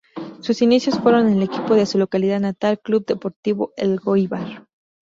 [0.39, 4.65] Sus inicios fueron en el equipo de su localidad natal, Club Deportivo Elgoibar.